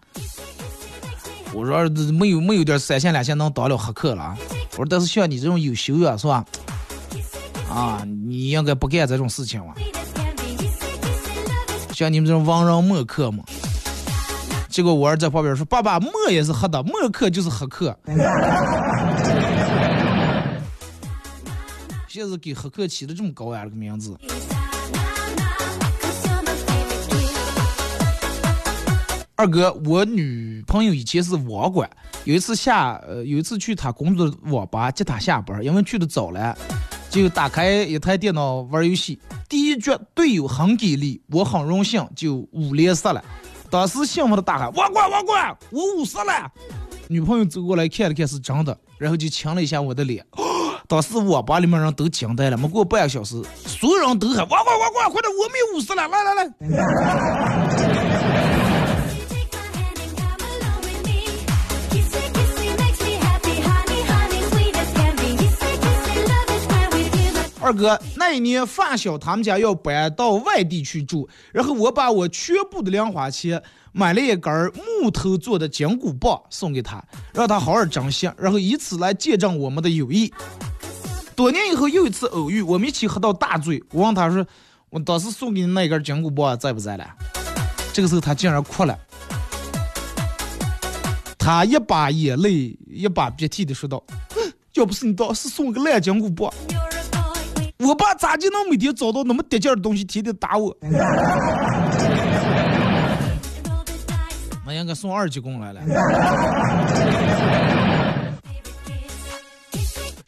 [1.53, 4.37] 我说没有没有点三线两线能当了黑客了啊！
[4.71, 6.43] 我说但是像你这种有修养是吧？
[7.69, 9.75] 啊，你应该不干这种事情吧。
[11.93, 13.43] 像你们这种文人墨客嘛。
[14.67, 17.95] 结果我儿在旁边说：“爸爸，墨也是黑的，墨客就是黑客。”
[22.13, 24.15] 现在给黑客起的这么高呀，这个名字。
[29.33, 31.89] 二哥，我女朋友以前是网管，
[32.23, 36.55] 有一次下呃有一次去她工作的网吧接她下班，因为去的早了，
[37.09, 39.19] 就打开一台电脑玩游戏。
[39.49, 43.25] 第一局队友很给力，我很荣幸，就五连胜了。
[43.71, 46.51] 当时幸福的大喊：“网管网管，我五十了！”
[47.09, 50.23] 女朋友走过来看了看是真的，然后就亲了一下我的脸。
[50.87, 56.53] 当时网吧里面人都惊呆了，没过半个小时，所有人都喊：“网管网管，快点，我们有五十了，来来来！”
[67.61, 73.63] 二哥，那一年发小他们家要搬到外地去住，然后我把我全部的零花钱
[73.93, 74.53] 买了一根
[75.01, 77.01] 木头做的金箍棒送给他，
[77.33, 80.29] 让他好好珍惜，然后以此来见证我们的友谊。
[81.35, 84.45] 多年以后又一次偶遇，我们一起喝到大醉，我问他说
[84.89, 87.05] ：“我当时送给你那根金箍棒在不在了？”
[87.91, 88.97] 这个时候他竟然哭了，
[91.37, 94.03] 他一把眼泪一把鼻涕的说道
[94.75, 96.53] ：“要不是你当时送个烂金箍棒。”
[97.79, 100.75] 我爸咋就能每天找到那么得劲的东西，天天打我？
[104.65, 105.81] 那应该送二级工来了。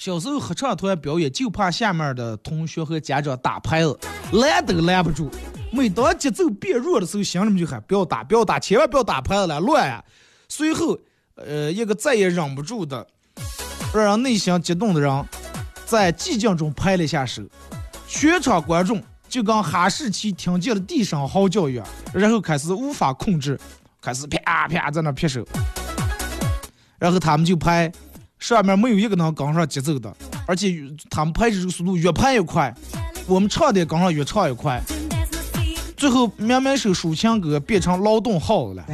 [0.06, 4.00] 小时候合唱团表演，就怕下面的同学和家长打拍子，
[4.34, 5.32] 拦都拦不住。
[5.72, 10.06] 每当节奏变弱的时候，心里面就喊不要打，不要打，千万不要打拍子了，乱呀！
[10.48, 10.96] 随后，
[11.34, 13.08] 呃，一个再也忍不住的，
[13.96, 15.26] 让人内心激动的人。
[15.88, 17.42] 在寂静中拍了一下手，
[18.08, 21.84] 全场观众就跟哈士奇听见了地上嚎叫一样，
[22.14, 23.60] 然后开始无法控制，
[24.00, 25.44] 开始啪啪在那拍手，
[27.00, 27.92] 然后他们就拍，
[28.46, 30.16] 上面没有一个能跟上节奏的，
[30.46, 30.72] 而且
[31.10, 32.72] 他们拍手速度越拍越快，
[33.26, 34.80] 我们唱的跟上越唱越快，
[35.98, 38.86] 最后明明是抒情歌变成劳动号子了。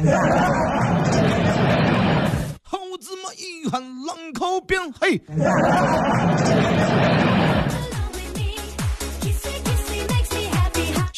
[2.64, 5.20] 猴子们一喊，狼口病，嘿。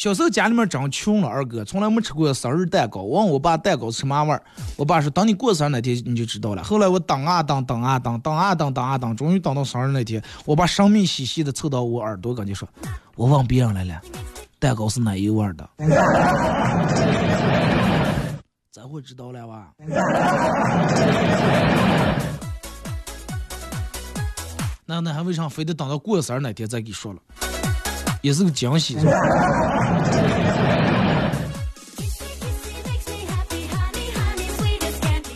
[0.05, 3.01] 小时候家里面真穷了，二哥从来没吃过生日蛋糕。
[3.01, 4.39] 我问我爸蛋糕吃嘛味儿，
[4.77, 6.63] 我爸说等你过生日那天你就知道了。
[6.63, 12.69] 后来我等啊等，等啊等，等啊等，等啊等，终于等到生日那天，我爸神秘兮兮的凑到我耳朵跟你说
[13.17, 13.99] ：“我问别人来了，
[14.59, 15.67] 蛋糕是奶油味儿的。
[18.71, 19.71] ”咱会知道了吧？
[24.85, 27.19] 那那还为啥非得等到过生日那天再给说了？
[28.25, 28.97] 也是个惊喜。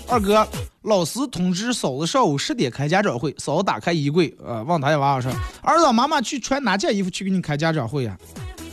[0.08, 0.48] 二哥，
[0.82, 5.32] 老师通知嫂子上午十点开家长会，嫂子打开衣柜，呃，问他娃娃说
[5.62, 8.18] ：“儿子，妈妈去穿哪件衣服去给你开家长会呀？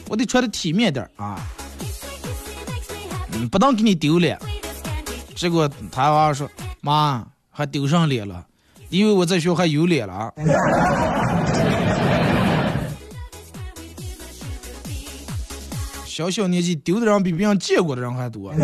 [0.09, 1.39] 我得穿的体面点啊，
[3.33, 4.39] 嗯，不能给你丢脸。”
[5.37, 6.49] 结果他娃娃说
[6.81, 8.47] ：“妈，还丢上脸了。”
[8.89, 10.33] 因为我在学校还有脸了，
[16.17, 18.51] 小小年纪丢的人比别人见过的人还多。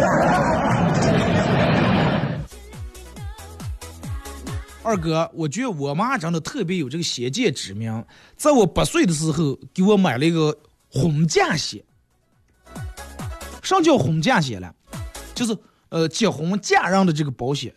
[4.82, 8.03] 二哥，我觉得我妈真的特别有这个先见之明，
[8.36, 10.57] 在我八岁的时候给我买了一个
[10.88, 11.84] 婚嫁险。
[13.62, 14.72] 什么叫婚嫁险呢？
[15.34, 15.55] 就是
[15.90, 17.70] 呃结婚嫁人的这个保险。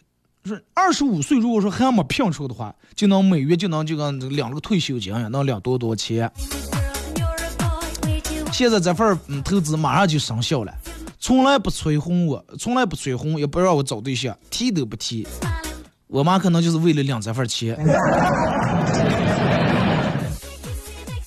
[0.46, 6.32] 是二十五岁，如果说还没聘出的话，就能每月就能就跟领了个退休金一样，能领多多钱。
[8.56, 10.74] 现在这份嗯投资马上就生效了，
[11.20, 15.28] 从来不催婚我，从来不催婚，也不让我找对象，提都不提。
[16.08, 17.76] 我妈可能就是为了领这份钱。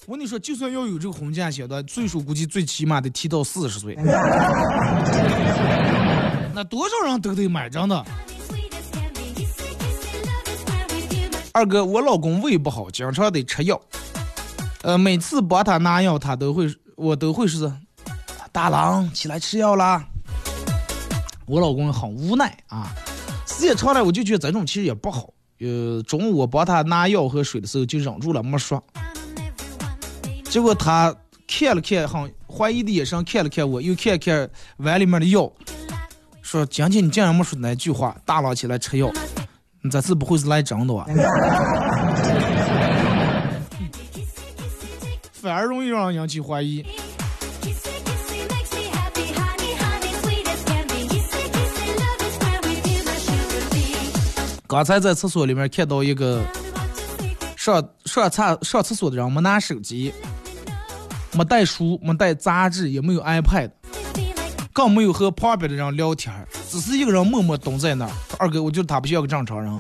[0.07, 3.95] 我跟你说，就算要有这个婚嫁险的，岁数估计最起码得提到四十岁。
[6.55, 8.03] 那多少人都得买，真的。
[11.53, 13.79] 二哥，我老公胃不好，经常得吃药。
[14.81, 16.67] 呃，每次帮他拿药，他都会，
[16.99, 17.73] 我都会是，
[18.51, 20.05] 大郎起来吃药啦。
[21.47, 22.93] 我老公很无奈啊，
[23.47, 25.33] 时间长了我就觉得这种其实也不好。
[25.61, 28.83] 呃，中午我帮他拿药和水的时候就忍住了没说，
[30.51, 31.15] 结果他
[31.47, 35.49] 看了看，很怀疑的眼神看了看我，又看了看碗里面的药，
[36.43, 39.09] 说：“今天你竟然没说那句话，大郎起来吃药，
[39.83, 41.07] 你这次不会是来真的吧？”
[45.49, 46.85] 反而容易让人引起怀疑。
[54.67, 56.45] 刚才在厕所里面看到一个
[57.57, 60.13] 上上厕上厕所的人没拿手机，
[61.33, 63.71] 没带书，没带杂志，也没有 iPad，
[64.75, 66.31] 更没有和旁边的人聊天，
[66.69, 68.11] 只是一个人默默蹲在那儿。
[68.39, 69.73] 二哥，我觉得他不像个正常人。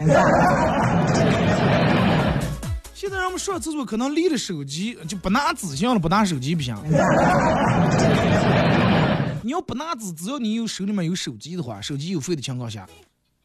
[3.00, 6.76] 现在人们上厕所可能离了手机就不拿纸行了，不拿手机不行。
[9.40, 12.84] 你要不拿纸，只要你有手里面有手机的话，手机有费的情况下。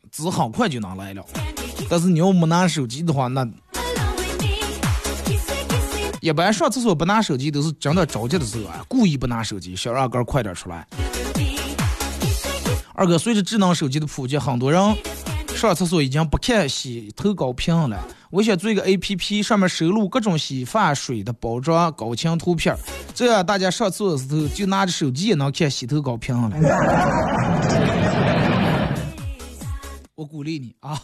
[0.10, 1.24] 纸很快就能来了，
[1.88, 3.48] 但是你要没拿手机的话，那
[6.20, 10.88] 一般上厕所不拿手机都是真的着急的时候啊，故意不拿手机，想让哥快点出来。
[12.96, 14.82] 二哥，随着智能手机的普及，很多人
[15.64, 17.98] 上厕所已经不看洗头膏瓶了。
[18.32, 22.76] 我想做一个 A P P，上面收录各种洗发水的包装高清图片，
[23.16, 26.52] 这样大家上厕所的时候就拿着手机也能看洗头膏瓶了。
[30.16, 31.02] 我鼓励你啊！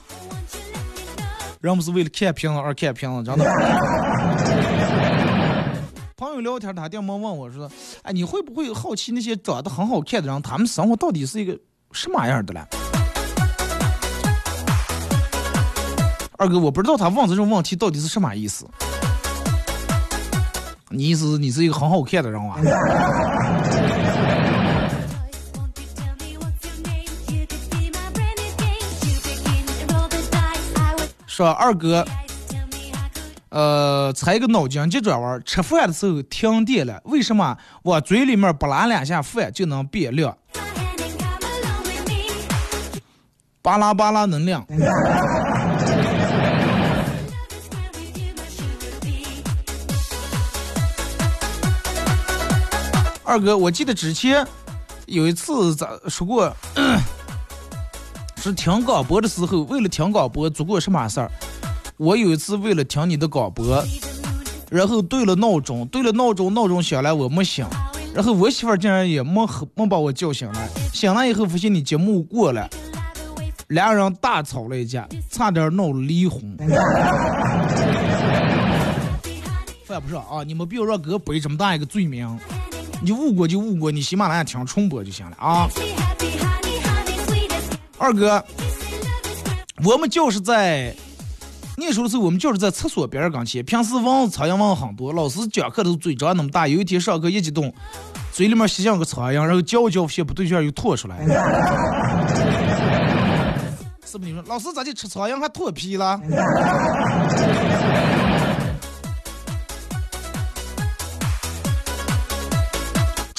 [1.61, 3.45] 人不是为了看评论而看评论，真的。
[6.17, 7.71] 朋友聊天，他电话问我说
[8.03, 11.57] ：“哎，你会不会好奇那些长得很好看的人，他们生活到底是一个
[11.93, 12.59] 什么样的嘞？”
[16.39, 18.65] 二哥，我不知道他问这种问题到底是什么意思。
[20.87, 22.55] 你意思是你是一个很好看的人啊？
[31.27, 32.05] 说二哥，
[33.49, 35.41] 呃，猜个脑筋急转弯。
[35.45, 40.37] 吃饭的时候停电了，为什么往嘴里面不拉两下饭就能变亮？
[43.61, 44.65] 巴拉巴拉能量。
[53.29, 54.43] 二哥，我记得之前
[55.05, 56.51] 有一次咋说过。
[58.41, 61.29] 是听广播的时候，为了听广播做过什么事儿？
[61.97, 63.85] 我有一次为了听你的广播，
[64.71, 67.67] 然后对了闹钟，对了闹钟，闹钟响了我没醒，
[68.15, 70.67] 然后我媳妇竟然也没没把我叫醒来。
[70.91, 72.67] 醒了以后发现你节目过了，
[73.67, 76.57] 两人大吵了一架，差点闹离婚。
[79.85, 82.39] 犯不上啊，你们不要让哥背这么大一个罪名，
[83.01, 85.69] 你误过就误过，你喜马拉雅听重播就行了啊。
[87.97, 88.43] 二哥，
[89.83, 90.93] 我们就是在
[91.77, 93.63] 念书的时候，我们就是在厕所边儿刚前。
[93.63, 96.67] 平时蚊子、苍蝇蚊很多，老师讲课的时候嘴张那么大。
[96.67, 97.73] 有一天上课一激动，
[98.33, 101.17] 嘴里面吸进个苍蝇，然后嚼嚼发现不对劲又吐出来。
[104.05, 104.31] 是不是？
[104.31, 106.19] 你说老师咋就吃苍蝇还脱皮了？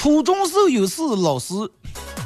[0.00, 1.52] 初中时候有次老师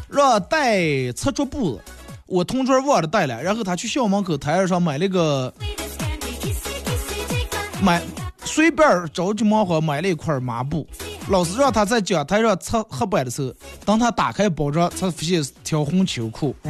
[0.08, 1.80] 让带擦桌布。
[2.24, 5.52] 我同桌忘了带了，然后他去校门口台上买了个，
[7.82, 8.00] 买
[8.44, 10.86] 随便着急忙慌买了一块抹布。
[11.26, 13.52] 老师让他在讲台上擦黑板的时候，
[13.84, 16.54] 当他打开包装，才发现是条红秋裤。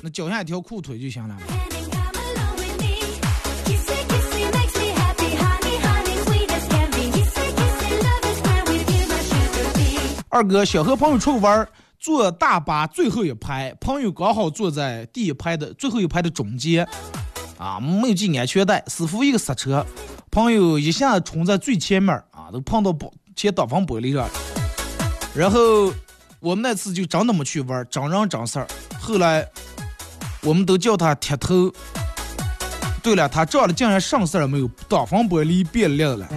[0.00, 1.36] 那脚下一条裤腿就行了。
[10.30, 11.68] 二哥想和朋友出去玩。
[12.00, 16.86] 坐大巴最后一排，朋友刚好坐在第一排的最后一排的中间，
[17.58, 19.84] 啊，没有系安全带，师傅一个刹车，
[20.30, 24.30] 朋友一下冲在最前面，啊，都碰到玻前挡风玻璃上了。
[25.34, 25.92] 然后
[26.38, 28.68] 我们那次就真的没去玩，真人真事儿。
[29.00, 29.44] 后来
[30.42, 31.68] 我们都叫他铁头。
[33.02, 34.70] 对了，他撞了竟然上事儿没有？
[34.88, 36.28] 挡风玻璃变亮了。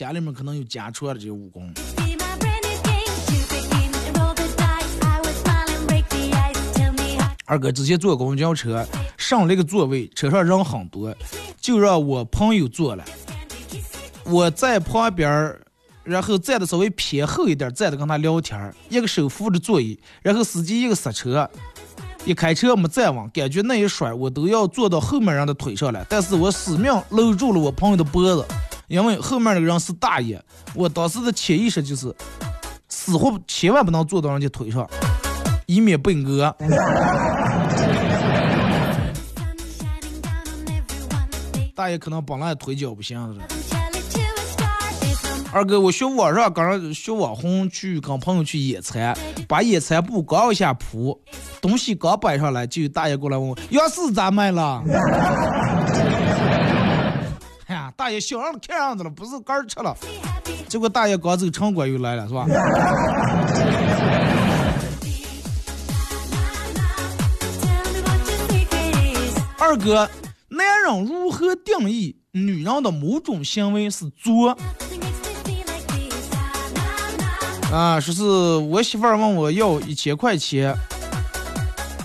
[0.00, 1.70] 家里面可能有家传的这些武功。
[7.44, 8.82] 二哥之前坐公交车，
[9.18, 11.14] 上了一个座位，车上人很多，
[11.60, 13.04] 就让我朋友坐了。
[14.24, 15.54] 我在旁边，
[16.02, 21.46] 然后站的稍微偏后一点，站着跟他聊天，一个手扶着座椅，然后司机一个刹车，
[22.24, 28.46] 一开车没站稳，感觉那一甩我都要坐到后面人的腿上了，但是我死命搂住了我朋友的脖子，
[28.90, 30.42] 因为后面那个人是大爷。
[30.74, 32.12] 我当时的潜意识就是，
[32.88, 34.84] 死活千万不能坐到人家腿上，
[35.66, 36.52] 以免被讹。
[41.72, 43.16] 大爷可能本来腿脚不行。
[45.52, 49.16] 二哥，我学网上刚学网红去跟朋友去野餐，
[49.46, 51.20] 把野餐布刚一下铺，
[51.60, 54.82] 东西刚摆上来，就有大爷过来问我：“钥匙咋卖了？”
[58.00, 59.94] 大爷小人看样子了，不是干吃了。
[60.66, 62.46] 结果大爷刚走，城管又来了，是吧？
[69.58, 70.08] 二哥。
[70.48, 74.56] 男人如何定义女人的某种行为是作？
[77.70, 80.74] 啊，说是我媳妇儿问我要一千块钱，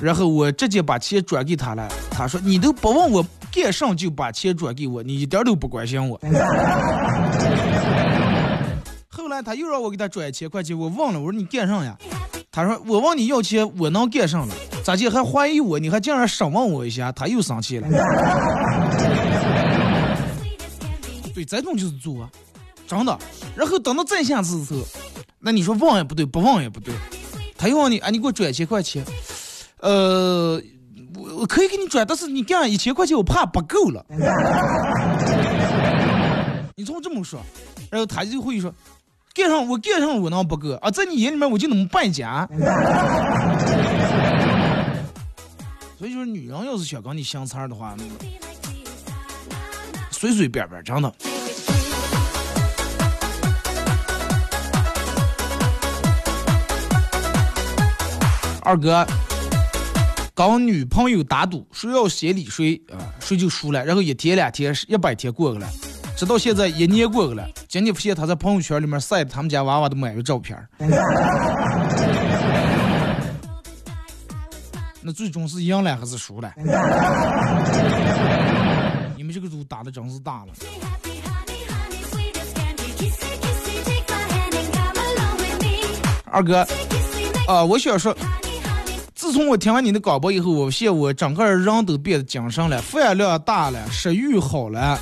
[0.02, 1.88] 然后我直接把钱转给她了。
[2.18, 6.18] 他说：“你都不问我干啥就把钱转给我，你一点都不关心我。”
[9.10, 11.98] 后来他又让我给他转一千块钱，我忘了，我说你干啥呀？
[12.52, 14.48] 他说：“我问你要钱，我能干啥了？”
[14.82, 15.78] 咋地还怀疑我？
[15.78, 17.88] 你还竟然审问我一下，他又生气了。
[21.34, 22.30] 对，这种就是作，
[22.88, 23.20] 真的。
[23.56, 24.80] 然后等到再下次的时候，
[25.40, 26.94] 那你说问也不对，不问也不对，
[27.58, 29.04] 他又问你，啊，你给我转一千块钱，
[29.82, 30.62] 呃，
[31.18, 34.06] 我我可以给你转，但是你干一千块钱，我怕不够了。
[36.76, 37.40] 你从这么说，
[37.90, 38.74] 然后他就会说，
[39.34, 40.92] 干上我干上我能不够啊？
[40.92, 42.48] 在你眼里面我就那么败家。
[45.98, 47.96] 所以就是女人要是想跟你相差的话，
[50.12, 51.10] 随随便便真的。
[58.62, 59.06] 二哥，
[60.36, 63.86] 跟女朋友打赌，谁要先理谁啊，谁就输了。
[63.86, 65.68] 然后一天两天一百天过去了，
[66.18, 70.58] 直到现在一年过去了，今天发现他在朋友圈里面晒他们家娃娃的满月照片。
[75.02, 76.52] 那最终是赢了还是输了？
[79.16, 80.54] 你们这个赌打的真是大了。
[86.26, 86.68] 二哥，
[87.48, 88.14] 啊，我想说，
[89.26, 95.00] 自从我听完你的广播以后，我现我整个人都变得精神了，饭量大了，食欲好了，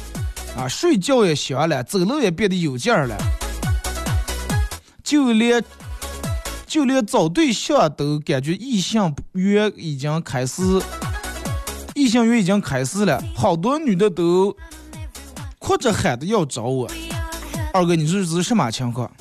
[0.57, 3.17] 啊，睡觉也香了，走路也变得有劲儿了，
[5.03, 5.61] 就连。
[6.65, 10.63] 就连找对象都感觉异性缘已经开始，
[11.93, 14.55] 异性缘已经开始了，好多女的都
[15.59, 16.89] 哭着喊着要找我。
[17.73, 19.11] 二哥，你说这是什么情况？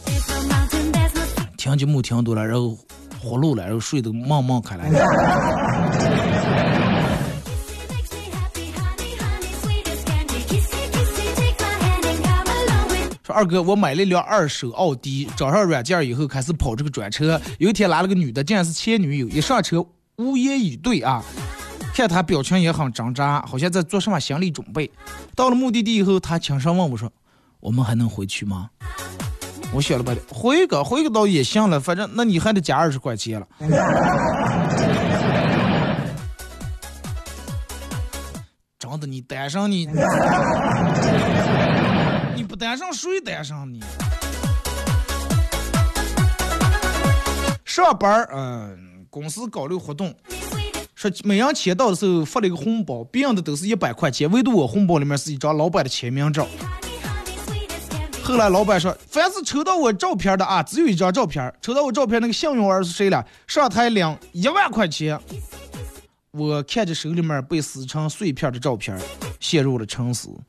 [1.58, 2.78] 听节目听多了，然后
[3.22, 4.90] 活路了，然后睡得梦梦开来。
[13.22, 17.40] 说二哥，我买了一辆二手奥迪，找上软件以后开始跑这个专车。
[17.58, 19.28] 有一天来了个女的，竟然是前女友。
[19.28, 21.22] 一上车无言以对啊，
[21.94, 24.90] 看他表情也很挣扎，好像在做什么心理准备。
[25.36, 27.08] 到了目的地以后，他轻声问我说
[27.60, 28.70] ：“我们还能回去吗？”
[29.74, 33.46] 我选了半天，回个回个倒也行了，反正那你还得加二十块钱了。
[38.78, 39.86] 真的，你单上你。
[42.36, 43.80] 你不单上谁单上你？
[47.64, 50.14] 上班儿，嗯，公司搞了个活动，
[50.94, 56.46] 说每人签到的时候发了一个红包，别人的都是一百块钱，唯独我红包里面是一张老板的签名照。
[58.24, 63.24] 后来老板说，凡是抽到我照片的啊，只有一张照片，抽到我照片那个幸运儿是谁了？
[63.46, 65.18] 上台领一万块钱。
[66.30, 68.98] 我看着手里面被撕成碎片的照片，
[69.38, 70.30] 陷入了沉思。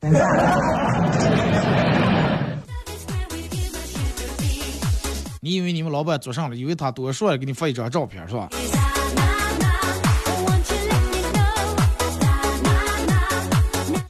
[5.42, 6.56] 你以为你们老板做上了？
[6.56, 8.48] 以为他多说了，给你发一张照片是吧？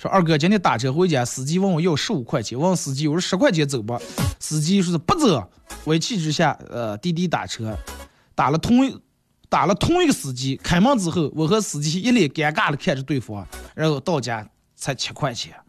[0.04, 3.98] 说二哥今天打车回家，司机问我要十五块钱，问司机我说十块钱走吧？
[4.38, 5.42] 司机说是不走。
[5.84, 7.74] 我一气之下，呃，滴滴打车，
[8.34, 9.00] 打了同一。
[9.48, 14.44] 打了同一个司机，开门之后，我和司机一脸尴尬的看着对方，然后到家
[14.74, 15.54] 才七块钱。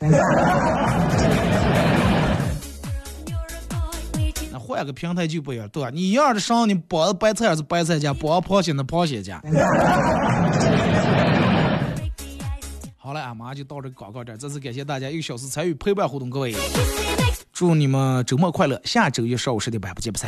[4.52, 5.92] 那换个平台就不一样，对吧？
[5.94, 9.40] 你一样的上，你包白菜还是白菜价，包螃蟹的螃蟹价。
[13.06, 16.56] 好了，俺马上就到这个广告这儿，再次感谢大家一个小时参与陪伴互动，各位，
[17.54, 20.28] 祝你们周末快乐，下周一上午十点半不见不散。